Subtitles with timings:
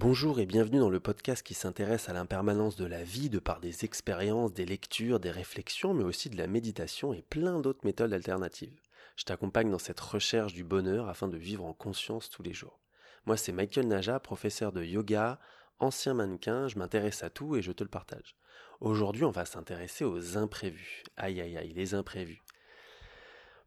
[0.00, 3.60] Bonjour et bienvenue dans le podcast qui s'intéresse à l'impermanence de la vie de par
[3.60, 8.14] des expériences, des lectures, des réflexions, mais aussi de la méditation et plein d'autres méthodes
[8.14, 8.80] alternatives.
[9.16, 12.80] Je t'accompagne dans cette recherche du bonheur afin de vivre en conscience tous les jours.
[13.26, 15.38] Moi c'est Michael Naja, professeur de yoga,
[15.80, 18.36] ancien mannequin, je m'intéresse à tout et je te le partage.
[18.80, 21.02] Aujourd'hui on va s'intéresser aux imprévus.
[21.18, 22.42] Aïe aïe aïe, les imprévus.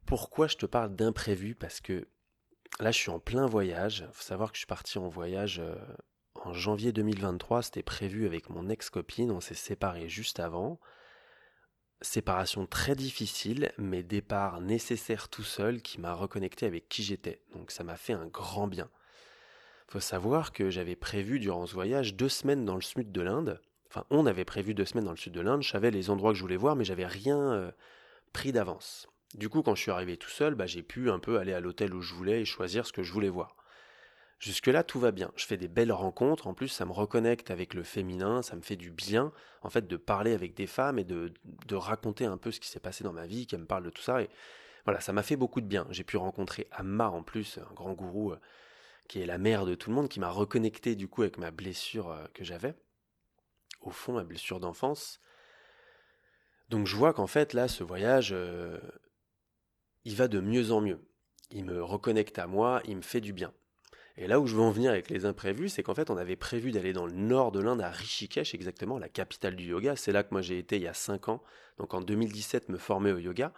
[0.08, 1.54] Pourquoi je te parle d'imprévus?
[1.54, 2.08] Parce que
[2.80, 4.04] là je suis en plein voyage.
[4.08, 5.76] Il faut savoir que je suis parti en voyage euh,
[6.46, 10.80] en janvier 2023, c'était prévu avec mon ex-copine, on s'est séparés juste avant.
[12.02, 17.42] Séparation très difficile, mais départ nécessaire tout seul qui m'a reconnecté avec qui j'étais.
[17.54, 18.90] Donc ça m'a fait un grand bien.
[19.88, 23.62] Faut savoir que j'avais prévu durant ce voyage deux semaines dans le sud de l'Inde.
[23.90, 25.64] Enfin, on avait prévu deux semaines dans le sud de l'Inde.
[25.64, 27.72] Je savais les endroits que je voulais voir, mais j'avais rien euh,
[28.34, 29.08] pris d'avance.
[29.36, 31.60] Du coup, quand je suis arrivé tout seul, bah, j'ai pu un peu aller à
[31.60, 33.56] l'hôtel où je voulais et choisir ce que je voulais voir.
[34.40, 35.32] Jusque-là, tout va bien.
[35.36, 36.48] Je fais des belles rencontres.
[36.48, 38.42] En plus, ça me reconnecte avec le féminin.
[38.42, 41.34] Ça me fait du bien, en fait, de parler avec des femmes et de,
[41.72, 44.02] raconter un peu ce qui s'est passé dans ma vie, qu'elles me parlent de tout
[44.02, 44.22] ça.
[44.22, 44.30] Et
[44.86, 45.88] voilà, ça m'a fait beaucoup de bien.
[45.92, 48.40] J'ai pu rencontrer Amma, en plus, un grand gourou euh,
[49.08, 51.52] qui est la mère de tout le monde, qui m'a reconnecté, du coup, avec ma
[51.52, 52.76] blessure euh, que j'avais.
[53.82, 55.22] Au fond, ma blessure d'enfance.
[56.70, 58.78] Donc, je vois qu'en fait, là, ce voyage, euh,
[60.04, 61.00] il va de mieux en mieux.
[61.50, 63.54] Il me reconnecte à moi, il me fait du bien.
[64.16, 66.36] Et là où je veux en venir avec les imprévus, c'est qu'en fait, on avait
[66.36, 69.96] prévu d'aller dans le nord de l'Inde, à Rishikesh, exactement, la capitale du yoga.
[69.96, 71.42] C'est là que moi j'ai été il y a 5 ans,
[71.80, 73.52] donc en 2017, me former au yoga.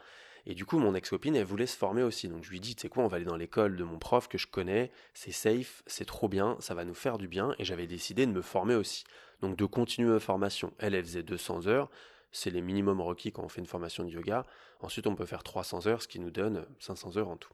[0.46, 2.30] Et du coup, mon ex-copine, elle voulait se former aussi.
[2.30, 4.28] Donc je lui dis, tu sais quoi, on va aller dans l'école de mon prof
[4.28, 7.56] que je connais, c'est safe, c'est trop bien, ça va nous faire du bien.
[7.58, 9.04] Et j'avais décidé de me former aussi.
[9.42, 10.72] Donc de continuer ma formation.
[10.78, 11.90] Elle, elle faisait 200 heures.
[12.32, 14.46] C'est les minimums requis quand on fait une formation de yoga.
[14.82, 17.54] Ensuite, on peut faire 300 heures, ce qui nous donne 500 heures en tout.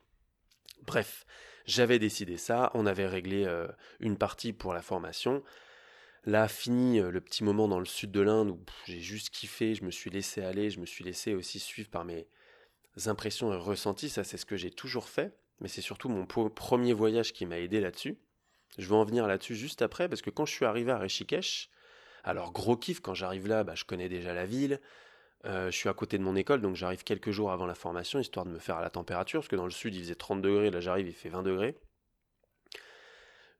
[0.86, 1.26] Bref,
[1.66, 3.68] j'avais décidé ça, on avait réglé euh,
[4.00, 5.44] une partie pour la formation.
[6.26, 9.76] Là, fini euh, le petit moment dans le sud de l'Inde où j'ai juste kiffé,
[9.76, 12.28] je me suis laissé aller, je me suis laissé aussi suivre par mes
[13.06, 16.94] impressions et ressentis, ça c'est ce que j'ai toujours fait, mais c'est surtout mon premier
[16.94, 18.18] voyage qui m'a aidé là-dessus.
[18.78, 21.70] Je vais en venir là-dessus juste après, parce que quand je suis arrivé à Rishikesh,
[22.24, 24.80] alors gros kiff, quand j'arrive là, bah, je connais déjà la ville,
[25.46, 28.20] euh, je suis à côté de mon école, donc j'arrive quelques jours avant la formation,
[28.20, 30.42] histoire de me faire à la température, parce que dans le sud il faisait 30
[30.42, 31.76] degrés, là j'arrive, il fait 20 degrés.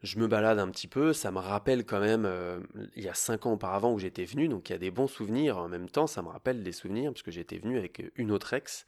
[0.04, 2.60] Je me balade un petit peu, ça me rappelle quand même euh,
[2.96, 5.08] il y a 5 ans auparavant où j'étais venu, donc il y a des bons
[5.08, 8.32] souvenirs, en même temps ça me rappelle des souvenirs, parce que j'étais venu avec une
[8.32, 8.86] autre ex,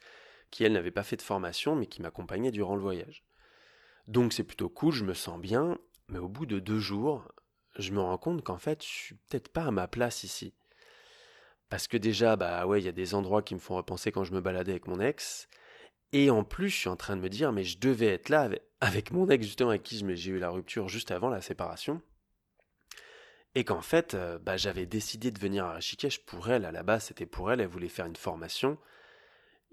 [0.50, 3.24] qui elle n'avait pas fait de formation, mais qui m'accompagnait durant le voyage.
[4.06, 5.78] Donc c'est plutôt cool, je me sens bien,
[6.08, 7.26] mais au bout de deux jours,
[7.76, 10.54] je me rends compte qu'en fait je suis peut-être pas à ma place ici.
[11.74, 14.22] Parce que déjà, bah ouais, il y a des endroits qui me font repenser quand
[14.22, 15.48] je me baladais avec mon ex.
[16.12, 18.48] Et en plus, je suis en train de me dire, mais je devais être là
[18.80, 22.00] avec, mon ex, justement, avec qui j'ai eu la rupture juste avant la séparation.
[23.56, 26.64] Et qu'en fait, euh, bah, j'avais décidé de venir à Rishikesh pour elle.
[26.64, 27.60] À la base, c'était pour elle.
[27.60, 28.78] Elle voulait faire une formation.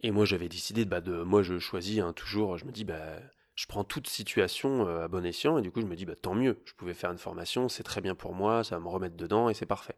[0.02, 3.20] Et moi, j'avais décidé, bah, de, moi, je choisis hein, toujours, je me dis, bah,
[3.54, 5.60] je prends toute situation euh, à bon escient.
[5.60, 6.64] Et du coup, je me dis, bah, tant mieux.
[6.66, 9.50] Je pouvais faire une formation, c'est très bien pour moi, ça va me remettre dedans
[9.50, 9.98] et c'est parfait.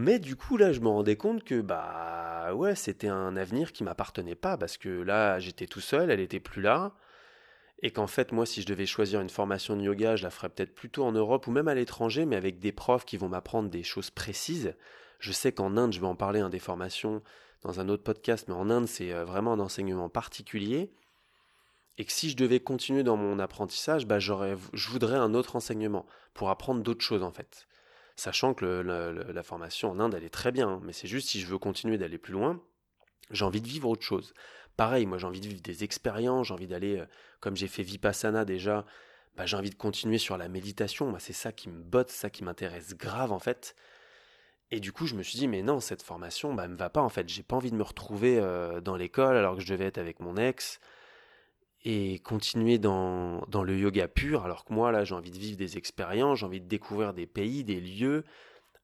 [0.00, 3.82] Mais du coup, là, je me rendais compte que, bah, ouais, c'était un avenir qui
[3.82, 6.94] m'appartenait pas, parce que là, j'étais tout seul, elle était plus là,
[7.82, 10.50] et qu'en fait, moi, si je devais choisir une formation de yoga, je la ferais
[10.50, 13.70] peut-être plutôt en Europe ou même à l'étranger, mais avec des profs qui vont m'apprendre
[13.70, 14.72] des choses précises.
[15.18, 17.20] Je sais qu'en Inde, je vais en parler, hein, des formations
[17.62, 20.92] dans un autre podcast, mais en Inde, c'est euh, vraiment un enseignement particulier.
[21.98, 26.06] Et que si je devais continuer dans mon apprentissage, bah, je voudrais un autre enseignement
[26.34, 27.66] pour apprendre d'autres choses, en fait
[28.18, 30.80] sachant que la formation en Inde, elle est très bien, hein.
[30.82, 32.60] mais c'est juste si je veux continuer d'aller plus loin,
[33.30, 34.34] j'ai envie de vivre autre chose.
[34.76, 37.06] Pareil, moi j'ai envie de vivre des expériences, j'ai envie d'aller, euh,
[37.40, 38.84] comme j'ai fait Vipassana déjà,
[39.36, 42.42] bah, j'ai envie de continuer sur la méditation, c'est ça qui me botte, ça qui
[42.42, 43.76] m'intéresse grave en fait.
[44.70, 47.00] Et du coup, je me suis dit, mais non, cette formation, bah, me va pas
[47.00, 47.28] en fait.
[47.28, 50.20] J'ai pas envie de me retrouver euh, dans l'école alors que je devais être avec
[50.20, 50.80] mon ex
[51.84, 55.56] et continuer dans, dans le yoga pur, alors que moi, là, j'ai envie de vivre
[55.56, 58.24] des expériences, j'ai envie de découvrir des pays, des lieux,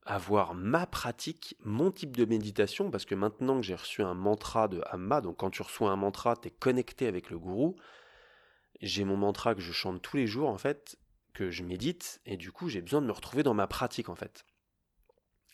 [0.07, 4.69] avoir ma pratique, mon type de méditation, parce que maintenant que j'ai reçu un mantra
[4.69, 7.77] de Amma, donc quand tu reçois un mantra, tu es connecté avec le gourou,
[8.81, 10.97] j'ai mon mantra que je chante tous les jours, en fait,
[11.33, 14.15] que je médite, et du coup, j'ai besoin de me retrouver dans ma pratique, en
[14.15, 14.45] fait.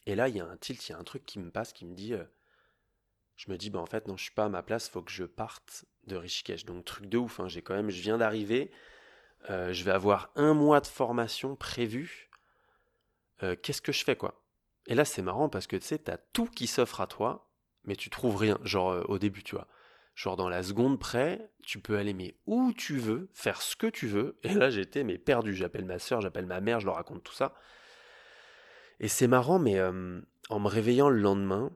[0.07, 1.73] Et là, il y a un tilt, il y a un truc qui me passe,
[1.73, 2.25] qui me dit, euh,
[3.41, 5.11] je me dis, bah en fait, non, je suis pas à ma place, faut que
[5.11, 6.67] je parte de Rishikesh.
[6.67, 7.49] Donc truc de ouf, hein.
[7.49, 8.71] j'ai quand même, je viens d'arriver,
[9.49, 12.29] euh, je vais avoir un mois de formation prévu.
[13.43, 14.45] Euh, qu'est-ce que je fais quoi?
[14.89, 17.51] Et là c'est marrant parce que tu sais, t'as tout qui s'offre à toi,
[17.85, 18.59] mais tu trouves rien.
[18.63, 19.69] Genre euh, au début, tu vois.
[20.15, 23.87] Genre dans la seconde près, tu peux aller mais où tu veux, faire ce que
[23.87, 24.39] tu veux.
[24.43, 25.55] Et là j'étais mais perdu.
[25.55, 27.55] J'appelle ma soeur, j'appelle ma mère, je leur raconte tout ça.
[28.99, 30.21] Et c'est marrant, mais euh,
[30.51, 31.71] en me réveillant le lendemain,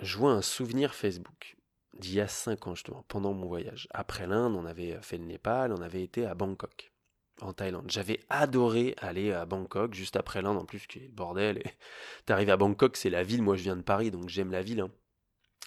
[0.00, 1.56] je vois un souvenir Facebook
[1.98, 3.88] d'il y a 5 ans justement, pendant mon voyage.
[3.90, 6.92] Après l'Inde, on avait fait le Népal, on avait été à Bangkok,
[7.40, 7.90] en Thaïlande.
[7.90, 11.58] J'avais adoré aller à Bangkok, juste après l'Inde en plus, qui est bordel.
[11.58, 11.70] Et
[12.26, 14.80] t'arrives à Bangkok, c'est la ville, moi je viens de Paris, donc j'aime la ville.
[14.80, 14.90] Hein.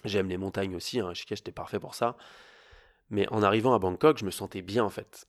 [0.04, 1.08] J'aime les montagnes aussi, hein.
[1.08, 2.16] Rishikesh j'étais parfait pour ça.
[3.10, 5.28] Mais en arrivant à Bangkok, je me sentais bien en fait.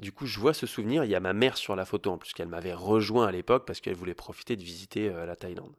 [0.00, 2.18] Du coup, je vois ce souvenir, il y a ma mère sur la photo en
[2.18, 5.74] plus, qu'elle m'avait rejoint à l'époque parce qu'elle voulait profiter de visiter euh, la Thaïlande.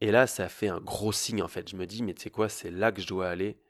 [0.00, 1.68] Et là, ça fait un gros signe en fait.
[1.68, 3.60] Je me dis, mais tu sais quoi, c'est là que je dois aller.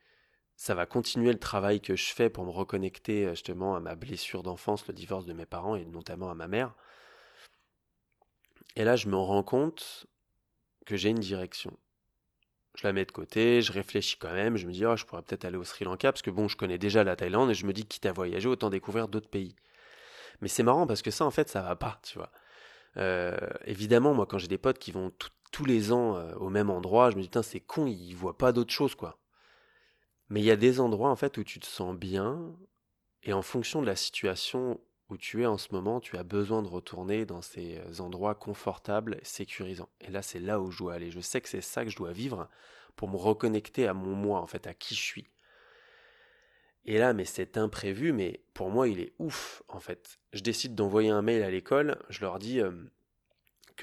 [0.56, 3.94] Ça va continuer le travail que je fais pour me reconnecter euh, justement à ma
[3.94, 6.74] blessure d'enfance, le divorce de mes parents et notamment à ma mère.
[8.76, 10.06] Et là, je me rends compte
[10.86, 11.76] que j'ai une direction.
[12.76, 15.22] Je la mets de côté, je réfléchis quand même, je me dis, oh, je pourrais
[15.22, 17.66] peut-être aller au Sri Lanka, parce que bon, je connais déjà la Thaïlande, et je
[17.66, 19.56] me dis, quitte à voyager, autant découvrir d'autres pays.
[20.40, 22.30] Mais c'est marrant, parce que ça, en fait, ça va pas, tu vois.
[22.96, 25.12] Euh, évidemment, moi, quand j'ai des potes qui vont
[25.50, 28.38] tous les ans euh, au même endroit, je me dis, putain, c'est con, ils voient
[28.38, 29.18] pas d'autre chose, quoi.
[30.28, 32.56] Mais il y a des endroits, en fait, où tu te sens bien,
[33.22, 36.62] et en fonction de la situation où tu es en ce moment, tu as besoin
[36.62, 39.88] de retourner dans ces euh, endroits confortables, sécurisants.
[40.00, 41.10] Et là, c'est là où je dois aller.
[41.10, 42.48] Je sais que c'est ça que je dois vivre
[42.94, 45.30] pour me reconnecter à mon moi, en fait, à qui je suis.
[46.84, 50.20] Et là, mais c'est imprévu, mais pour moi, il est ouf, en fait.
[50.32, 52.60] Je décide d'envoyer un mail à l'école, je leur dis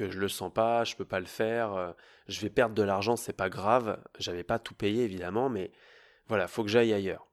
[0.09, 1.91] je le sens pas, je peux pas le faire, euh,
[2.27, 3.99] je vais perdre de l'argent, c'est pas grave.
[4.19, 5.71] J'avais pas tout payé, évidemment, mais
[6.27, 7.27] voilà, faut que j'aille ailleurs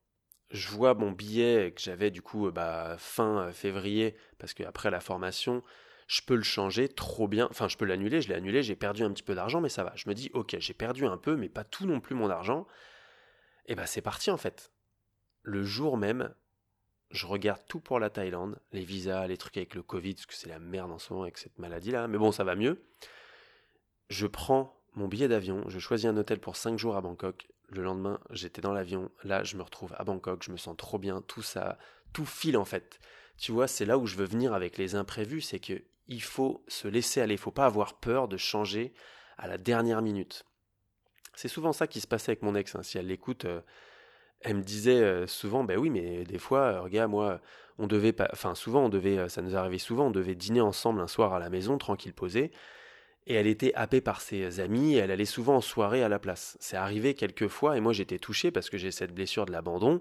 [0.54, 5.00] je vois mon billet que j'avais du coup bah, fin euh, février, parce qu'après la
[5.00, 5.62] formation,
[6.06, 7.48] je peux le changer trop bien.
[7.50, 9.82] Enfin, je peux l'annuler, je l'ai annulé, j'ai perdu un petit peu d'argent, mais ça
[9.82, 9.92] va.
[9.96, 12.66] Je me dis, ok, j'ai perdu un peu, mais pas tout non plus mon argent.
[13.66, 14.70] Et bah, c'est parti en fait.
[15.42, 16.32] Le jour même,
[17.10, 20.34] je regarde tout pour la Thaïlande, les visas, les trucs avec le Covid, parce que
[20.34, 22.82] c'est la merde en ce moment avec cette maladie-là, mais bon, ça va mieux.
[24.08, 27.82] Je prends mon billet d'avion, je choisis un hôtel pour 5 jours à Bangkok, le
[27.82, 29.10] lendemain, j'étais dans l'avion.
[29.22, 30.42] Là, je me retrouve à Bangkok.
[30.42, 31.22] Je me sens trop bien.
[31.22, 31.78] Tout ça,
[32.12, 33.00] tout file en fait.
[33.36, 35.40] Tu vois, c'est là où je veux venir avec les imprévus.
[35.40, 37.34] C'est que il faut se laisser aller.
[37.34, 38.92] Il faut pas avoir peur de changer
[39.38, 40.44] à la dernière minute.
[41.34, 42.74] C'est souvent ça qui se passait avec mon ex.
[42.76, 42.82] Hein.
[42.82, 43.60] Si elle l'écoute, euh,
[44.44, 47.40] elle me disait euh, souvent, ben oui, mais des fois, euh, regarde, moi,
[47.78, 51.00] on devait pas, enfin souvent, on devait, ça nous arrivait souvent, on devait dîner ensemble
[51.00, 52.52] un soir à la maison, tranquille posé
[53.26, 56.56] et elle était happée par ses amis, elle allait souvent en soirée à la place.
[56.60, 60.00] C'est arrivé quelques fois, et moi j'étais touché parce que j'ai cette blessure de l'abandon,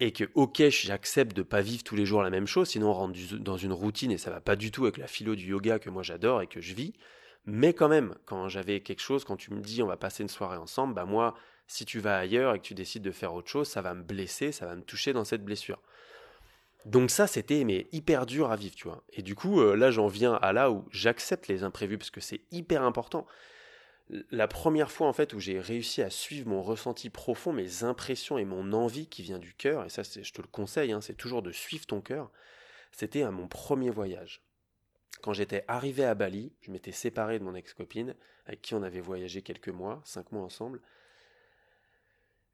[0.00, 2.92] et que ok j'accepte de pas vivre tous les jours la même chose, sinon on
[2.92, 5.78] rentre dans une routine et ça va pas du tout avec la philo du yoga
[5.78, 6.92] que moi j'adore et que je vis.
[7.44, 10.28] Mais quand même, quand j'avais quelque chose, quand tu me dis on va passer une
[10.28, 11.34] soirée ensemble, bah moi,
[11.66, 14.02] si tu vas ailleurs et que tu décides de faire autre chose, ça va me
[14.02, 15.80] blesser, ça va me toucher dans cette blessure.
[16.84, 17.60] Donc ça, c'était
[17.92, 19.02] hyper dur à vivre, tu vois.
[19.12, 22.20] Et du coup, euh, là, j'en viens à là où j'accepte les imprévus parce que
[22.20, 23.26] c'est hyper important.
[24.30, 28.38] La première fois en fait où j'ai réussi à suivre mon ressenti profond, mes impressions
[28.38, 31.16] et mon envie qui vient du cœur, et ça, je te le conseille, hein, c'est
[31.16, 32.30] toujours de suivre ton cœur.
[32.90, 34.40] C'était à mon premier voyage.
[35.22, 38.14] Quand j'étais arrivé à Bali, je m'étais séparé de mon ex-copine,
[38.46, 40.80] avec qui on avait voyagé quelques mois, cinq mois ensemble.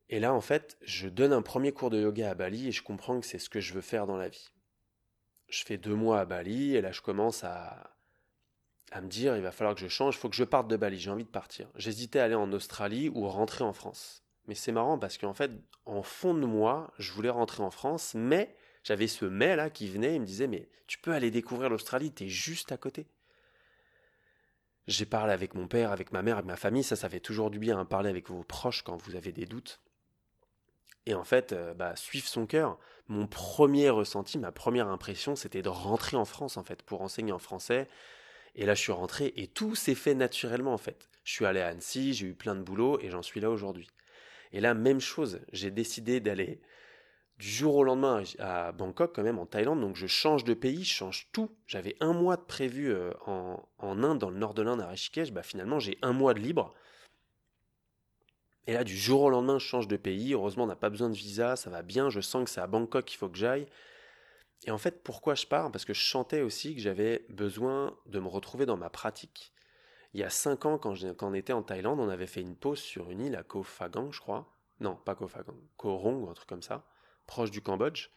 [0.08, 2.82] Et là, en fait, je donne un premier cours de yoga à Bali et je
[2.82, 4.50] comprends que c'est ce que je veux faire dans la vie.
[5.48, 7.94] Je fais deux mois à Bali et là, je commence à,
[8.92, 10.76] à me dire, il va falloir que je change, il faut que je parte de
[10.76, 11.68] Bali, j'ai envie de partir.
[11.74, 14.24] J'hésitais à aller en Australie ou rentrer en France.
[14.46, 15.50] Mais c'est marrant parce qu'en fait,
[15.86, 19.88] en fond de moi, je voulais rentrer en France, mais j'avais ce mais là qui
[19.88, 23.06] venait, il me disait, mais tu peux aller découvrir l'Australie, t'es juste à côté.
[24.86, 27.50] J'ai parlé avec mon père, avec ma mère, avec ma famille, ça, ça fait toujours
[27.50, 29.80] du bien, hein, parler avec vos proches quand vous avez des doutes.
[31.06, 32.78] Et en fait, euh, bah, suivre son cœur.
[33.08, 37.32] Mon premier ressenti, ma première impression, c'était de rentrer en France, en fait, pour enseigner
[37.32, 37.88] en français.
[38.54, 41.08] Et là, je suis rentré et tout s'est fait naturellement, en fait.
[41.24, 43.88] Je suis allé à Annecy, j'ai eu plein de boulot et j'en suis là aujourd'hui.
[44.52, 46.60] Et là, même chose, j'ai décidé d'aller
[47.38, 49.80] du jour au lendemain à Bangkok, quand même, en Thaïlande.
[49.80, 51.50] Donc, je change de pays, je change tout.
[51.66, 54.88] J'avais un mois de prévu euh, en, en Inde, dans le nord de l'Inde, à
[54.88, 55.32] Rishikesh.
[55.32, 56.74] Bah, finalement, j'ai un mois de libre.
[58.66, 60.32] Et là, du jour au lendemain, je change de pays.
[60.32, 62.08] Heureusement, on n'a pas besoin de visa, ça va bien.
[62.08, 63.66] Je sens que c'est à Bangkok qu'il faut que j'aille.
[64.66, 65.70] Et en fait, pourquoi je pars?
[65.70, 69.52] Parce que je chantais aussi que j'avais besoin de me retrouver dans ma pratique.
[70.14, 72.78] Il y a cinq ans, quand, on était en Thaïlande, on avait fait une pause
[72.78, 74.48] sur une île à Koh Phagang, je crois.
[74.80, 76.86] Non, pas Koh Phagang, Koh Rong un truc comme ça,
[77.26, 78.08] proche du Cambodge.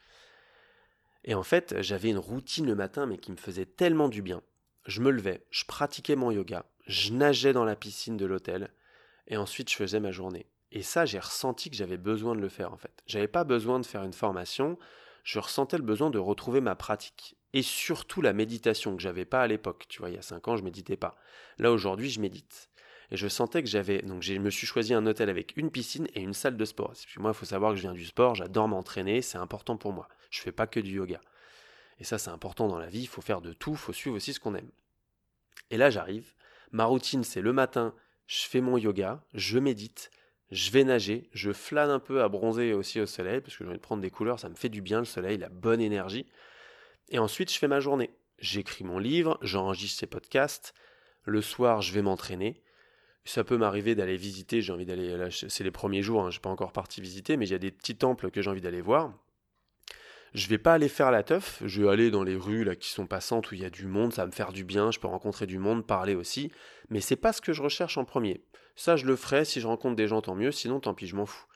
[1.24, 4.42] Et en fait, j'avais une routine le matin, mais qui me faisait tellement du bien.
[4.86, 8.72] Je me levais, je pratiquais mon yoga, je nageais dans la piscine de l'hôtel,
[9.28, 10.48] et ensuite je faisais ma journée.
[10.72, 13.04] Et ça, j'ai ressenti que j'avais besoin de le faire en fait.
[13.06, 14.78] J'avais pas besoin de faire une formation,
[15.24, 17.36] je ressentais le besoin de retrouver ma pratique.
[17.52, 19.86] Et surtout la méditation que j'avais pas à l'époque.
[19.90, 21.18] Tu vois, il y a 5 ans, je méditais pas.
[21.58, 22.70] Là, aujourd'hui, je médite.
[23.12, 24.02] Et je sentais que j'avais.
[24.02, 26.94] Donc, je me suis choisi un hôtel avec une piscine et une salle de sport.
[27.18, 30.08] moi, il faut savoir que je viens du sport, j'adore m'entraîner, c'est important pour moi.
[30.30, 31.22] Je fais pas que du yoga.
[32.00, 34.16] Et ça, c'est important dans la vie, il faut faire de tout, il faut suivre
[34.16, 34.70] aussi ce qu'on aime.
[35.72, 36.34] Et là, j'arrive.
[36.72, 37.94] Ma routine, c'est le matin,
[38.28, 40.12] je fais mon yoga, je médite,
[40.52, 43.70] je vais nager, je flâne un peu à bronzer aussi au soleil, parce que j'ai
[43.70, 46.26] envie de prendre des couleurs, ça me fait du bien le soleil, la bonne énergie.
[47.10, 48.12] Et ensuite, je fais ma journée.
[48.38, 50.74] J'écris mon livre, j'enregistre ces podcasts.
[51.24, 52.62] Le soir, je vais m'entraîner.
[53.28, 56.38] Ça peut m'arriver d'aller visiter, j'ai envie d'aller, là, c'est les premiers jours, hein, je
[56.38, 58.62] n'ai pas encore parti visiter, mais il y a des petits temples que j'ai envie
[58.62, 59.14] d'aller voir.
[60.34, 62.90] Je vais pas aller faire la teuf, je vais aller dans les rues là qui
[62.90, 65.00] sont passantes où il y a du monde, ça va me faire du bien, je
[65.00, 66.52] peux rencontrer du monde, parler aussi,
[66.90, 68.46] mais c'est pas ce que je recherche en premier.
[68.78, 71.16] Ça je le ferai si je rencontre des gens tant mieux, sinon tant pis, je
[71.18, 71.48] m'en fous.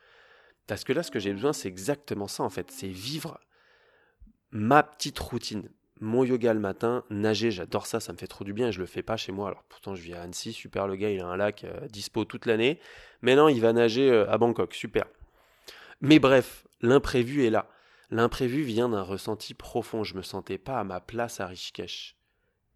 [0.68, 3.40] Parce que là ce que j'ai besoin c'est exactement ça en fait, c'est vivre
[4.52, 5.70] ma petite routine.
[6.02, 8.80] Mon yoga le matin, nager, j'adore ça, ça me fait trop du bien et je
[8.80, 9.50] le fais pas chez moi.
[9.50, 12.26] Alors pourtant je vis à Annecy, super le gars, il a un lac euh, dispo
[12.26, 12.80] toute l'année.
[13.22, 15.06] Mais non, il va nager euh, à Bangkok, super.
[16.02, 17.70] Mais bref, l'imprévu est là.
[18.10, 20.04] L'imprévu vient d'un ressenti profond.
[20.04, 22.18] Je me sentais pas à ma place à Rishikesh.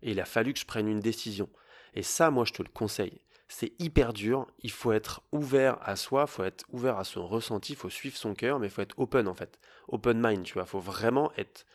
[0.03, 1.49] Et il a fallu que je prenne une décision.
[1.95, 3.19] Et ça, moi, je te le conseille.
[3.47, 4.47] C'est hyper dur.
[4.61, 7.89] Il faut être ouvert à soi, il faut être ouvert à son ressenti, il faut
[7.89, 9.59] suivre son cœur, mais il faut être open en fait.
[9.87, 10.63] Open mind, tu vois.
[10.63, 11.65] Il faut vraiment être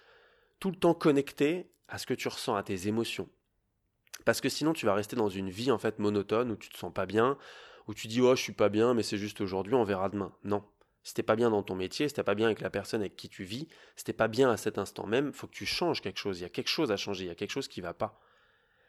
[0.60, 3.28] tout le temps connecté à ce que tu ressens, à tes émotions.
[4.24, 6.78] Parce que sinon, tu vas rester dans une vie en fait monotone où tu te
[6.78, 7.36] sens pas bien,
[7.88, 10.32] où tu dis oh je suis pas bien, mais c'est juste aujourd'hui, on verra demain.
[10.44, 10.62] Non,
[11.02, 13.16] si t'es pas bien dans ton métier, si t'es pas bien avec la personne avec
[13.16, 16.02] qui tu vis, si t'es pas bien à cet instant même, faut que tu changes
[16.02, 16.38] quelque chose.
[16.38, 18.20] Il y a quelque chose à changer, il y a quelque chose qui va pas.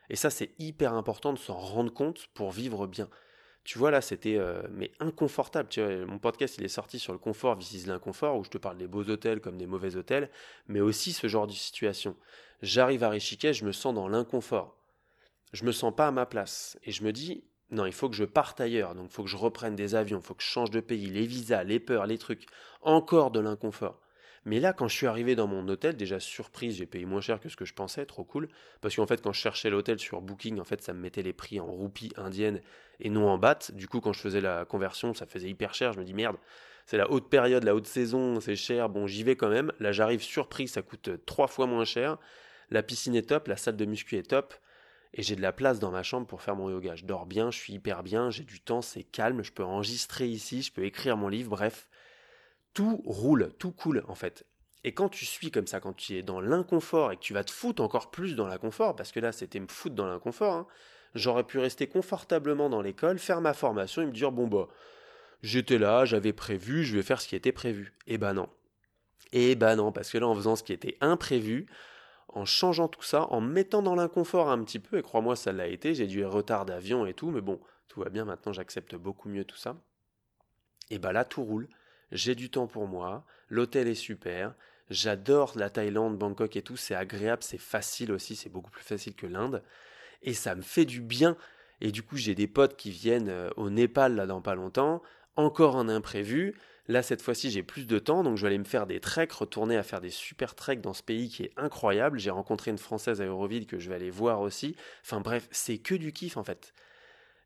[0.09, 3.09] Et ça, c'est hyper important de s'en rendre compte pour vivre bien.
[3.63, 5.69] Tu vois, là, c'était euh, mais inconfortable.
[5.69, 8.57] Tu vois, mon podcast, il est sorti sur le confort vis l'inconfort, où je te
[8.57, 10.29] parle des beaux hôtels comme des mauvais hôtels,
[10.67, 12.15] mais aussi ce genre de situation.
[12.61, 14.75] J'arrive à Rishikesh, je me sens dans l'inconfort.
[15.53, 16.77] Je me sens pas à ma place.
[16.83, 19.29] Et je me dis, non, il faut que je parte ailleurs, donc il faut que
[19.29, 22.05] je reprenne des avions, il faut que je change de pays, les visas, les peurs,
[22.05, 22.47] les trucs,
[22.81, 23.99] encore de l'inconfort.
[24.45, 27.39] Mais là, quand je suis arrivé dans mon hôtel, déjà surprise, j'ai payé moins cher
[27.39, 28.49] que ce que je pensais, trop cool.
[28.81, 31.33] Parce qu'en fait, quand je cherchais l'hôtel sur Booking, en fait, ça me mettait les
[31.33, 32.59] prix en roupies indiennes
[32.99, 33.71] et non en bahts.
[33.73, 35.93] Du coup, quand je faisais la conversion, ça faisait hyper cher.
[35.93, 36.37] Je me dis merde,
[36.87, 38.89] c'est la haute période, la haute saison, c'est cher.
[38.89, 39.71] Bon, j'y vais quand même.
[39.79, 42.17] Là, j'arrive surprise, ça coûte trois fois moins cher.
[42.71, 44.55] La piscine est top, la salle de muscu est top
[45.13, 46.95] et j'ai de la place dans ma chambre pour faire mon yoga.
[46.95, 50.27] Je dors bien, je suis hyper bien, j'ai du temps, c'est calme, je peux enregistrer
[50.27, 51.87] ici, je peux écrire mon livre, bref.
[52.73, 54.45] Tout roule, tout coule en fait.
[54.83, 57.43] Et quand tu suis comme ça, quand tu es dans l'inconfort et que tu vas
[57.43, 60.67] te foutre encore plus dans l'inconfort, parce que là c'était me foutre dans l'inconfort, hein,
[61.13, 64.67] j'aurais pu rester confortablement dans l'école, faire ma formation et me dire bon bah
[65.43, 67.93] j'étais là, j'avais prévu, je vais faire ce qui était prévu.
[68.07, 68.49] Eh ben non.
[69.33, 71.67] Eh ben non, parce que là en faisant ce qui était imprévu,
[72.29, 75.67] en changeant tout ça, en mettant dans l'inconfort un petit peu, et crois-moi, ça l'a
[75.67, 79.29] été, j'ai dû retard d'avion et tout, mais bon, tout va bien, maintenant j'accepte beaucoup
[79.29, 79.75] mieux tout ça.
[80.89, 81.67] Et bah là, tout roule,
[82.11, 84.53] j'ai du temps pour moi, l'hôtel est super,
[84.89, 89.15] j'adore la Thaïlande, Bangkok et tout, c'est agréable, c'est facile aussi, c'est beaucoup plus facile
[89.15, 89.63] que l'Inde,
[90.21, 91.37] et ça me fait du bien.
[91.83, 95.01] Et du coup, j'ai des potes qui viennent euh, au Népal là dans pas longtemps,
[95.35, 96.53] encore un imprévu,
[96.87, 99.31] Là, cette fois-ci, j'ai plus de temps, donc je vais aller me faire des treks,
[99.31, 102.19] retourner à faire des super treks dans ce pays qui est incroyable.
[102.19, 104.75] J'ai rencontré une Française à Euroville que je vais aller voir aussi.
[105.03, 106.73] Enfin bref, c'est que du kiff en fait.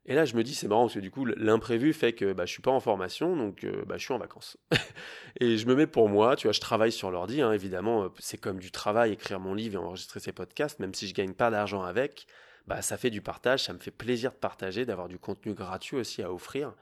[0.08, 2.46] Et là, je me dis, c'est marrant parce que du coup, l'imprévu fait que bah,
[2.46, 4.56] je suis pas en formation, donc euh, bah, je suis en vacances.
[5.40, 8.08] et je me mets pour moi, tu vois, je travaille sur l'ordi, hein, évidemment, euh,
[8.20, 11.34] c'est comme du travail, écrire mon livre et enregistrer ces podcasts, même si je gagne
[11.34, 12.28] pas d'argent avec,
[12.68, 15.96] bah, ça fait du partage, ça me fait plaisir de partager, d'avoir du contenu gratuit
[15.96, 16.72] aussi à offrir.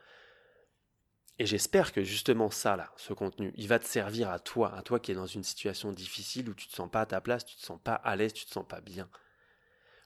[1.39, 4.83] Et j'espère que justement ça, là, ce contenu, il va te servir à toi, à
[4.83, 7.43] toi qui es dans une situation difficile où tu te sens pas à ta place,
[7.43, 9.09] tu te sens pas à l'aise, tu te sens pas bien.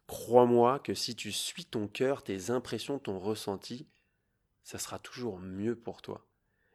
[0.10, 3.88] Crois-moi que si tu suis ton cœur, tes impressions, ton ressenti,
[4.64, 6.26] ça sera toujours mieux pour toi.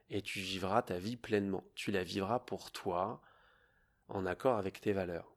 [0.09, 1.65] Et tu vivras ta vie pleinement.
[1.75, 3.21] Tu la vivras pour toi,
[4.07, 5.35] en accord avec tes valeurs.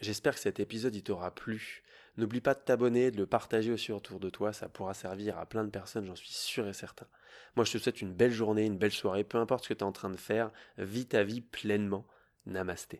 [0.00, 1.84] J'espère que cet épisode t'aura plu.
[2.16, 5.46] N'oublie pas de t'abonner, de le partager aussi autour de toi, ça pourra servir à
[5.46, 7.06] plein de personnes, j'en suis sûr et certain.
[7.54, 9.84] Moi, je te souhaite une belle journée, une belle soirée, peu importe ce que tu
[9.84, 12.04] es en train de faire, vis ta vie pleinement.
[12.46, 12.98] Namasté.